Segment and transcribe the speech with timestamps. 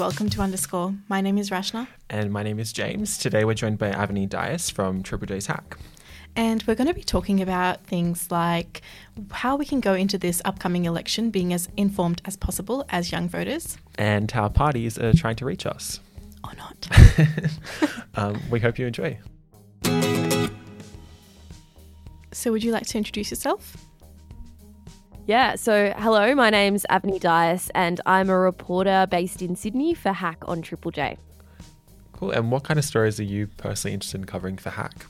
[0.00, 0.94] welcome to Underscore.
[1.10, 1.86] My name is Rashna.
[2.08, 3.18] And my name is James.
[3.18, 5.76] Today we're joined by Avani Dias from Triple J's Hack.
[6.34, 8.80] And we're going to be talking about things like
[9.30, 13.28] how we can go into this upcoming election being as informed as possible as young
[13.28, 13.76] voters.
[13.96, 16.00] And how parties are trying to reach us.
[16.44, 16.88] Or not.
[18.14, 19.18] um, we hope you enjoy.
[22.32, 23.76] So, would you like to introduce yourself?
[25.30, 30.10] Yeah, so hello, my name's Avani Dias, and I'm a reporter based in Sydney for
[30.10, 31.16] Hack on Triple J.
[32.10, 32.32] Cool.
[32.32, 35.06] And what kind of stories are you personally interested in covering for Hack?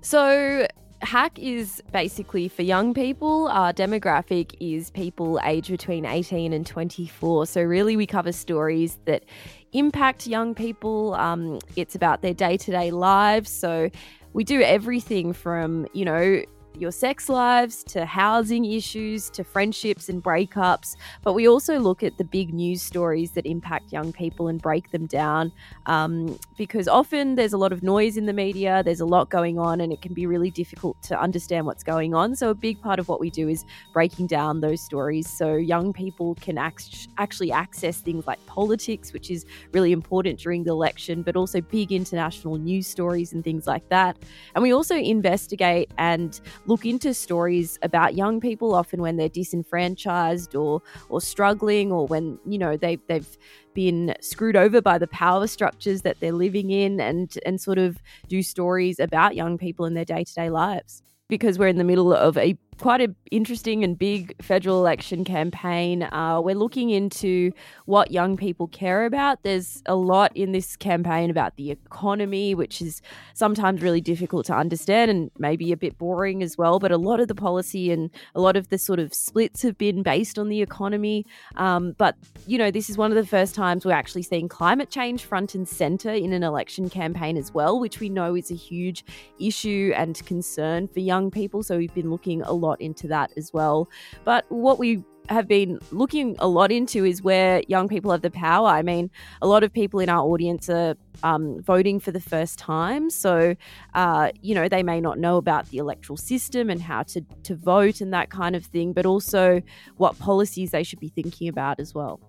[0.00, 0.66] So,
[1.02, 3.46] Hack is basically for young people.
[3.46, 7.46] Our demographic is people aged between 18 and 24.
[7.46, 9.24] So, really, we cover stories that
[9.72, 11.14] impact young people.
[11.14, 13.52] Um, it's about their day to day lives.
[13.52, 13.88] So,
[14.32, 16.42] we do everything from, you know,
[16.80, 20.96] your sex lives to housing issues to friendships and breakups.
[21.22, 24.90] But we also look at the big news stories that impact young people and break
[24.90, 25.52] them down
[25.86, 29.58] um, because often there's a lot of noise in the media, there's a lot going
[29.58, 32.36] on, and it can be really difficult to understand what's going on.
[32.36, 35.92] So, a big part of what we do is breaking down those stories so young
[35.92, 41.22] people can act- actually access things like politics, which is really important during the election,
[41.22, 44.16] but also big international news stories and things like that.
[44.54, 50.54] And we also investigate and look into stories about young people often when they're disenfranchised
[50.54, 53.38] or or struggling or when you know they they've
[53.74, 58.02] been screwed over by the power structures that they're living in and and sort of
[58.28, 61.02] do stories about young people in their day-to-day lives.
[61.28, 66.02] Because we're in the middle of a quite an interesting and big federal election campaign.
[66.04, 67.52] Uh, we're looking into
[67.86, 69.42] what young people care about.
[69.42, 73.02] There's a lot in this campaign about the economy, which is
[73.34, 76.78] sometimes really difficult to understand and maybe a bit boring as well.
[76.78, 79.76] But a lot of the policy and a lot of the sort of splits have
[79.76, 81.26] been based on the economy.
[81.56, 82.16] Um, but,
[82.46, 85.54] you know, this is one of the first times we're actually seeing climate change front
[85.54, 89.04] and center in an election campaign as well, which we know is a huge
[89.40, 91.62] issue and concern for young people.
[91.62, 93.88] So we've been looking a lot lot into that as well.
[94.24, 98.30] But what we have been looking a lot into is where young people have the
[98.30, 98.68] power.
[98.68, 99.10] I mean,
[99.42, 103.10] a lot of people in our audience are um, voting for the first time.
[103.10, 103.54] So,
[103.94, 107.54] uh, you know, they may not know about the electoral system and how to, to
[107.54, 109.60] vote and that kind of thing, but also
[109.96, 112.20] what policies they should be thinking about as well.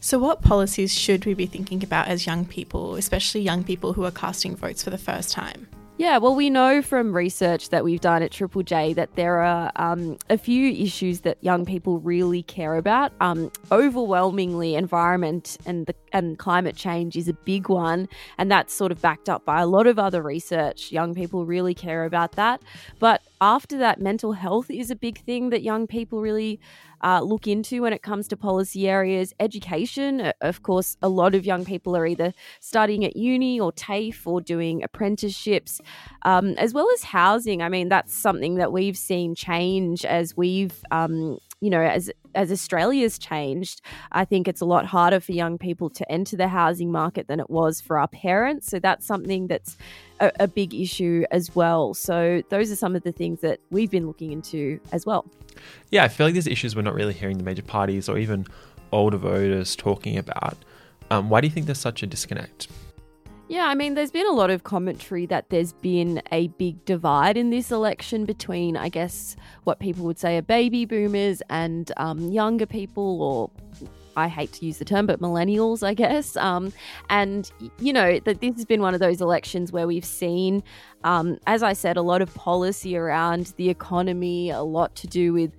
[0.00, 4.04] So, what policies should we be thinking about as young people, especially young people who
[4.04, 5.68] are casting votes for the first time?
[5.98, 9.72] Yeah, well, we know from research that we've done at Triple J that there are
[9.74, 13.12] um, a few issues that young people really care about.
[13.20, 18.08] Um, overwhelmingly, environment and the, and climate change is a big one,
[18.38, 20.92] and that's sort of backed up by a lot of other research.
[20.92, 22.62] Young people really care about that,
[22.98, 26.60] but after that, mental health is a big thing that young people really
[27.02, 29.32] uh, look into when it comes to policy areas.
[29.38, 34.26] Education, of course, a lot of young people are either studying at uni or TAFE
[34.26, 35.80] or doing apprenticeships,
[36.22, 37.62] um, as well as housing.
[37.62, 42.52] I mean, that's something that we've seen change as we've um, you know, as as
[42.52, 43.80] Australia's changed,
[44.12, 47.40] I think it's a lot harder for young people to enter the housing market than
[47.40, 48.68] it was for our parents.
[48.68, 49.76] So that's something that's
[50.20, 51.94] a, a big issue as well.
[51.94, 55.26] So those are some of the things that we've been looking into as well.
[55.90, 58.46] Yeah, I feel like these issues we're not really hearing the major parties or even
[58.92, 60.56] older voters talking about.
[61.10, 62.68] Um, why do you think there's such a disconnect?
[63.48, 67.38] Yeah, I mean, there's been a lot of commentary that there's been a big divide
[67.38, 72.30] in this election between, I guess, what people would say are baby boomers and um,
[72.30, 73.50] younger people, or
[74.18, 76.36] I hate to use the term, but millennials, I guess.
[76.36, 76.74] Um,
[77.08, 80.62] and, you know, that this has been one of those elections where we've seen,
[81.04, 85.32] um, as I said, a lot of policy around the economy, a lot to do
[85.32, 85.52] with.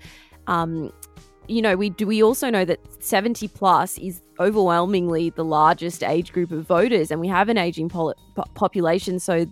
[1.49, 2.05] You know, we do.
[2.05, 7.19] We also know that seventy plus is overwhelmingly the largest age group of voters, and
[7.19, 8.13] we have an aging pol-
[8.53, 9.19] population.
[9.19, 9.47] So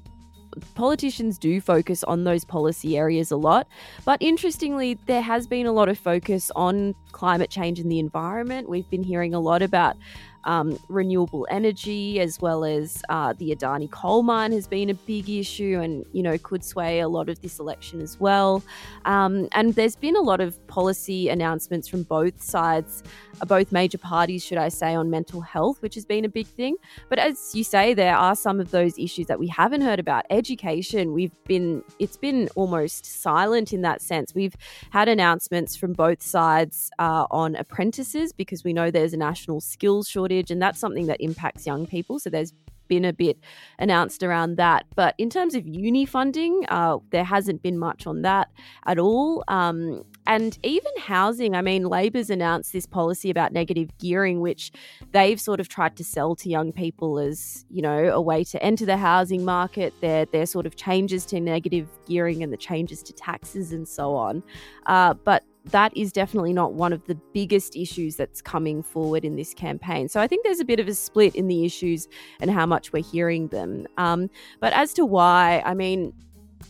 [0.75, 3.67] politicians do focus on those policy areas a lot.
[4.05, 8.69] But interestingly, there has been a lot of focus on climate change and the environment.
[8.69, 9.95] We've been hearing a lot about
[10.43, 15.29] um, renewable energy as well as uh, the Adani coal mine has been a big
[15.29, 18.63] issue and, you know, could sway a lot of this election as well.
[19.05, 23.03] Um, and there's been a lot of policy announcements from both sides,
[23.41, 26.47] uh, both major parties, should I say, on mental health, which has been a big
[26.47, 26.77] thing.
[27.09, 30.25] But as you say, there are some of those issues that we haven't heard about.
[30.29, 34.33] Education, we've been, it's been almost silent in that sense.
[34.33, 34.55] We've
[34.91, 40.07] had announcements from both sides uh, on apprentices because we know there's a national skills
[40.07, 42.19] shortage and that's something that impacts young people.
[42.19, 42.53] So there's
[42.87, 43.37] been a bit
[43.79, 44.85] announced around that.
[44.95, 48.49] But in terms of uni funding, uh, there hasn't been much on that
[48.85, 49.43] at all.
[49.47, 54.71] Um, and even housing, I mean, Labor's announced this policy about negative gearing, which
[55.11, 58.61] they've sort of tried to sell to young people as, you know, a way to
[58.61, 59.93] enter the housing market.
[60.01, 64.15] Their, their sort of changes to negative gearing and the changes to taxes and so
[64.15, 64.43] on.
[64.85, 69.35] Uh, but that is definitely not one of the biggest issues that's coming forward in
[69.35, 70.07] this campaign.
[70.07, 72.07] So I think there's a bit of a split in the issues
[72.39, 73.87] and how much we're hearing them.
[73.97, 74.29] Um,
[74.59, 76.13] but as to why, I mean,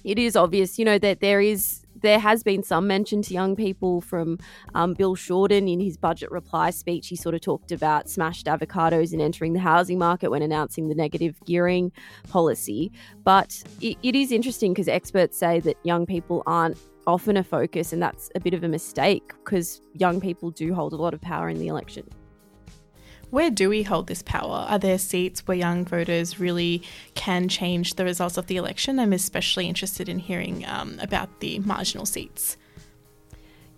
[0.04, 3.56] it is obvious, you know, that there is there has been some mention to young
[3.56, 4.38] people from
[4.76, 7.08] um, Bill Shorten in his budget reply speech.
[7.08, 10.96] He sort of talked about smashed avocados and entering the housing market when announcing the
[10.96, 11.92] negative gearing
[12.30, 12.92] policy.
[13.24, 16.78] But it, it is interesting because experts say that young people aren't
[17.08, 20.94] often a focus, and that's a bit of a mistake because young people do hold
[20.94, 22.08] a lot of power in the election.
[23.30, 24.66] Where do we hold this power?
[24.70, 26.84] Are there seats where young voters really
[27.14, 29.00] can change the results of the election?
[29.00, 32.58] I'm especially interested in hearing um, about the marginal seats.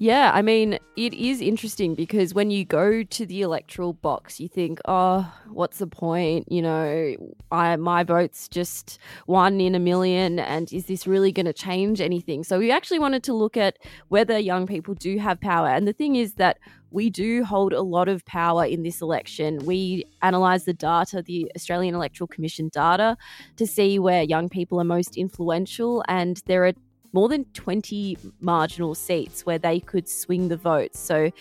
[0.02, 4.48] Yeah, I mean, it is interesting because when you go to the electoral box, you
[4.48, 6.50] think, "Oh, what's the point?
[6.50, 7.16] You know,
[7.52, 12.00] I my vote's just one in a million, and is this really going to change
[12.00, 15.86] anything?" So we actually wanted to look at whether young people do have power, and
[15.86, 16.60] the thing is that
[16.92, 19.60] we do hold a lot of power in this election.
[19.66, 23.18] We analyse the data, the Australian Electoral Commission data,
[23.58, 26.74] to see where young people are most influential, and there are
[27.14, 31.00] more than 20 marginal seats where they could swing the votes.
[31.00, 31.32] So,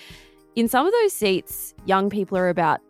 [0.56, 2.80] in some of those seats, young people are about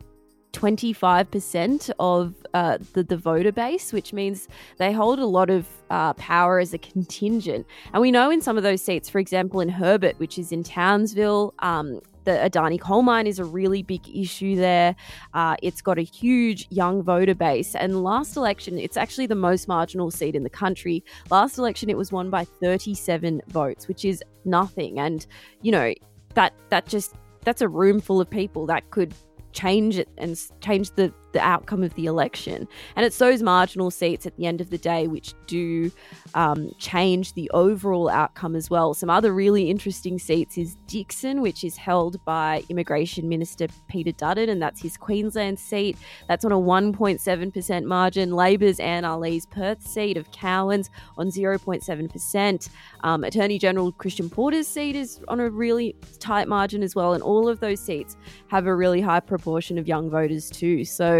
[0.52, 4.48] 25% of uh, the, the voter base, which means
[4.78, 7.66] they hold a lot of uh, power as a contingent.
[7.92, 10.64] And we know in some of those seats, for example, in Herbert, which is in
[10.64, 14.94] Townsville, um, the Adani coal mine is a really big issue there.
[15.32, 17.74] Uh, it's got a huge young voter base.
[17.74, 21.02] And last election, it's actually the most marginal seat in the country.
[21.30, 24.98] Last election, it was won by 37 votes, which is nothing.
[24.98, 25.26] And,
[25.62, 25.94] you know,
[26.34, 27.14] that that just
[27.44, 29.14] that's a room full of people that could
[29.52, 32.66] change it and change the the outcome of the election.
[32.96, 35.90] And it's those marginal seats at the end of the day which do
[36.34, 38.94] um, change the overall outcome as well.
[38.94, 44.48] Some other really interesting seats is Dickson, which is held by Immigration Minister Peter Dutton,
[44.48, 45.96] and that's his Queensland seat.
[46.28, 48.32] That's on a 1.7% margin.
[48.32, 52.68] Labor's Anne Aly's Perth seat of Cowans on 0.7%.
[53.00, 57.22] Um, Attorney General Christian Porter's seat is on a really tight margin as well, and
[57.22, 58.16] all of those seats
[58.48, 60.84] have a really high proportion of young voters too.
[60.84, 61.17] So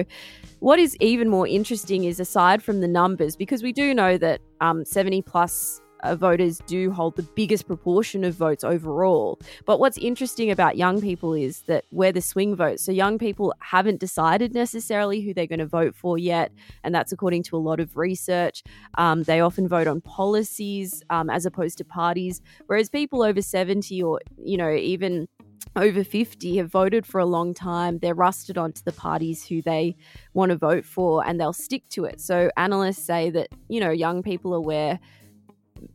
[0.60, 4.40] what is even more interesting is aside from the numbers, because we do know that
[4.60, 9.38] um, 70 plus uh, voters do hold the biggest proportion of votes overall.
[9.64, 12.82] But what's interesting about young people is that we're the swing votes.
[12.82, 16.52] So young people haven't decided necessarily who they're going to vote for yet.
[16.84, 18.62] And that's according to a lot of research.
[18.96, 22.40] Um, they often vote on policies um, as opposed to parties.
[22.66, 25.28] Whereas people over 70 or, you know, even
[25.76, 27.98] over 50 have voted for a long time.
[27.98, 29.96] They're rusted onto the parties who they
[30.34, 32.20] want to vote for and they'll stick to it.
[32.20, 34.98] So analysts say that, you know, young people are where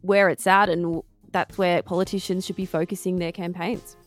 [0.01, 1.01] where it's at and
[1.31, 3.97] that's where politicians should be focusing their campaigns.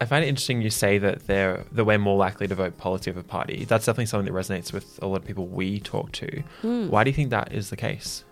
[0.00, 3.10] I find it interesting you say that they're that we're more likely to vote policy
[3.10, 3.64] over party.
[3.64, 6.42] That's definitely something that resonates with a lot of people we talk to.
[6.62, 6.88] Mm.
[6.88, 8.24] Why do you think that is the case?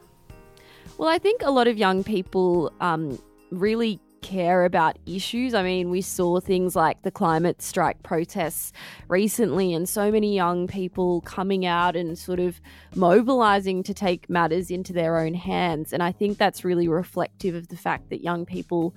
[0.99, 3.19] Well, I think a lot of young people um,
[3.51, 5.55] really care about issues.
[5.55, 8.73] I mean, we saw things like the climate strike protests
[9.09, 12.61] recently, and so many young people coming out and sort of
[12.97, 15.93] mobilizing to take matters into their own hands.
[15.93, 18.97] And I think that's really reflective of the fact that young people,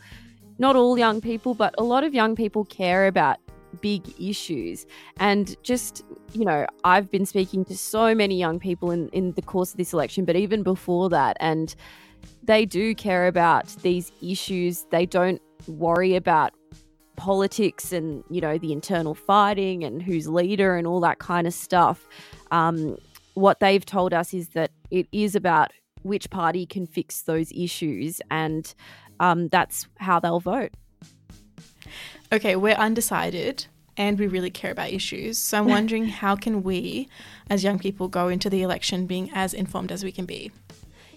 [0.57, 3.37] not all young people, but a lot of young people care about
[3.81, 4.87] big issues.
[5.19, 9.43] And just, you know, I've been speaking to so many young people in, in the
[9.43, 11.37] course of this election, but even before that.
[11.39, 11.75] And
[12.43, 14.85] they do care about these issues.
[14.91, 16.53] They don't worry about
[17.15, 21.53] politics and you know the internal fighting and who's leader and all that kind of
[21.53, 22.07] stuff.
[22.51, 22.97] Um,
[23.33, 25.71] what they've told us is that it is about
[26.03, 28.73] which party can fix those issues, and
[29.19, 30.71] um, that's how they'll vote.
[32.31, 33.65] Okay, we're undecided
[33.97, 35.37] and we really care about issues.
[35.37, 37.09] So I'm wondering how can we,
[37.49, 40.51] as young people, go into the election being as informed as we can be?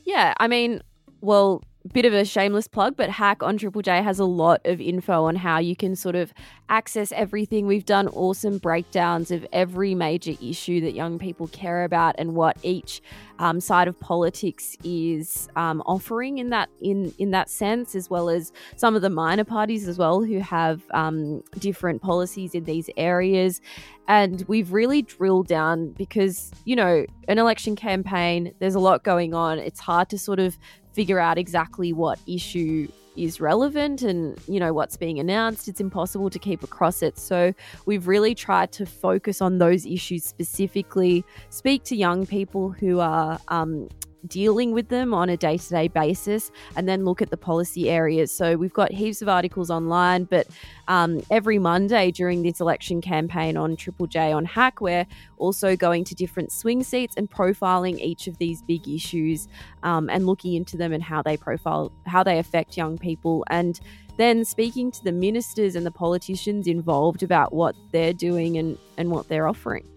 [0.04, 0.82] Yeah, I mean,
[1.22, 1.62] well,
[1.92, 5.24] bit of a shameless plug, but Hack on Triple J has a lot of info
[5.24, 6.32] on how you can sort of
[6.68, 7.66] access everything.
[7.66, 12.56] We've done awesome breakdowns of every major issue that young people care about and what
[12.62, 13.02] each
[13.38, 18.28] um, side of politics is um, offering in that in in that sense, as well
[18.28, 22.88] as some of the minor parties as well who have um, different policies in these
[22.96, 23.60] areas.
[24.08, 28.52] And we've really drilled down because you know an election campaign.
[28.60, 29.58] There's a lot going on.
[29.58, 30.56] It's hard to sort of
[30.92, 35.68] figure out exactly what issue is relevant and you know what's being announced.
[35.68, 37.18] It's impossible to keep across it.
[37.18, 37.52] So
[37.86, 43.38] we've really tried to focus on those issues specifically speak to young people who are
[43.48, 43.88] um,
[44.26, 47.90] dealing with them on a day to day basis and then look at the policy
[47.90, 48.30] areas.
[48.30, 50.46] So we've got heaps of articles online, but
[50.88, 55.06] um, every Monday during this election campaign on Triple J on Hack, we're
[55.38, 59.48] also going to different swing seats and profiling each of these big issues
[59.82, 63.44] um, and looking into them and how they profile, how they affect young people.
[63.48, 63.80] And
[64.18, 69.10] then speaking to the ministers and the politicians involved about what they're doing and, and
[69.10, 69.88] what they're offering.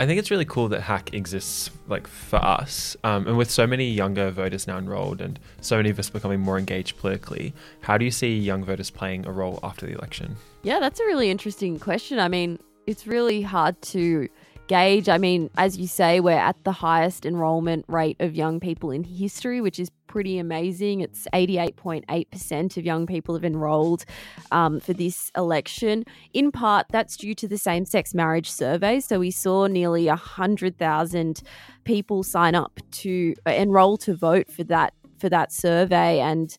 [0.00, 3.66] I think it's really cool that Hack exists like for us, um, and with so
[3.66, 7.52] many younger voters now enrolled and so many of us becoming more engaged politically.
[7.80, 10.36] How do you see young voters playing a role after the election?
[10.62, 12.20] Yeah, that's a really interesting question.
[12.20, 14.28] I mean, it's really hard to
[14.68, 15.08] gauge.
[15.08, 19.02] I mean, as you say, we're at the highest enrollment rate of young people in
[19.02, 21.00] history, which is pretty amazing.
[21.00, 24.04] It's 88.8% of young people have enrolled
[24.52, 26.04] um, for this election.
[26.32, 29.00] In part, that's due to the same sex marriage survey.
[29.00, 31.42] So we saw nearly 100,000
[31.84, 36.56] people sign up to uh, enroll to vote for that for that survey and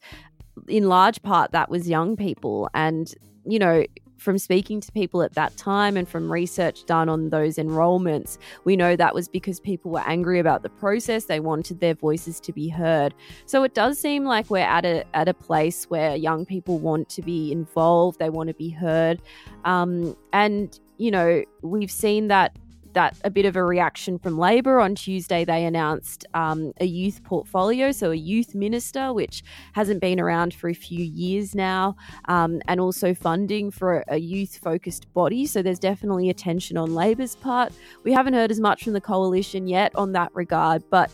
[0.68, 3.14] in large part that was young people and
[3.46, 3.86] you know
[4.20, 8.76] from speaking to people at that time and from research done on those enrollments, we
[8.76, 11.26] know that was because people were angry about the process.
[11.26, 13.14] They wanted their voices to be heard.
[13.46, 17.10] So it does seem like we're at a at a place where young people want
[17.10, 18.20] to be involved.
[18.20, 19.22] They want to be heard,
[19.66, 22.56] um, and you know we've seen that
[22.94, 24.80] that a bit of a reaction from Labor.
[24.80, 29.44] On Tuesday, they announced um, a youth portfolio, so a youth minister, which
[29.74, 34.58] hasn't been around for a few years now, um, and also funding for a, youth
[34.58, 35.46] focused body.
[35.46, 37.74] So there's definitely attention on Labor's part.
[38.04, 41.10] We haven't heard as much from the coalition yet on that regard, but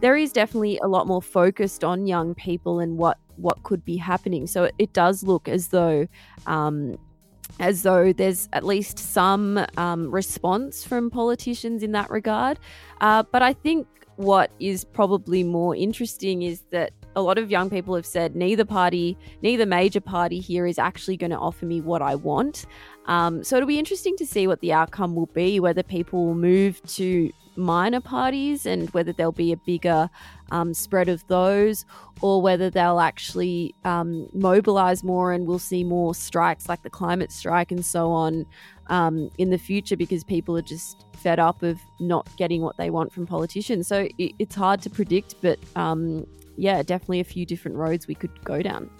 [0.00, 3.96] there is definitely a lot more focused on young people and what what could be
[3.96, 4.46] happening.
[4.46, 6.06] So it, it does look as though
[6.46, 6.98] um,
[7.60, 12.58] as though there's at least some um, response from politicians in that regard.
[13.00, 17.68] Uh, but I think what is probably more interesting is that a lot of young
[17.68, 21.80] people have said neither party, neither major party here is actually going to offer me
[21.80, 22.66] what I want.
[23.06, 26.34] Um, so it'll be interesting to see what the outcome will be, whether people will
[26.34, 30.08] move to minor parties and whether there'll be a bigger
[30.50, 31.84] um, spread of those
[32.20, 37.32] or whether they'll actually um, mobilize more and we'll see more strikes like the climate
[37.32, 38.46] strike and so on
[38.88, 42.90] um, in the future because people are just fed up of not getting what they
[42.90, 43.86] want from politicians.
[43.86, 48.14] So it, it's hard to predict, but um, yeah, definitely a few different roads we
[48.14, 48.90] could go down.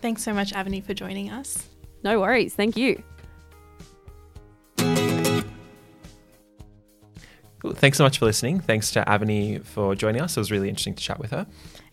[0.00, 1.68] Thanks so much, Avani, for joining us.
[2.02, 2.54] No worries.
[2.54, 3.02] Thank you.
[7.72, 8.60] Thanks so much for listening.
[8.60, 10.36] Thanks to Avani for joining us.
[10.36, 11.46] It was really interesting to chat with her.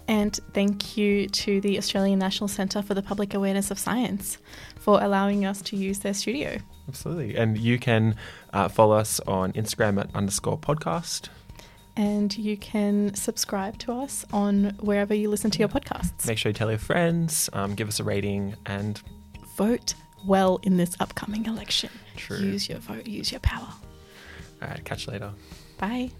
[0.07, 4.37] And thank you to the Australian National Centre for the Public Awareness of Science
[4.79, 6.57] for allowing us to use their studio.
[6.87, 7.35] Absolutely.
[7.37, 8.15] And you can
[8.51, 11.29] uh, follow us on Instagram at underscore podcast.
[11.95, 16.25] And you can subscribe to us on wherever you listen to your podcasts.
[16.25, 19.01] Make sure you tell your friends, um, give us a rating, and
[19.55, 19.93] vote
[20.25, 21.89] well in this upcoming election.
[22.15, 22.37] True.
[22.37, 23.67] Use your vote, use your power.
[24.61, 25.31] All right, catch you later.
[25.81, 26.11] Bye.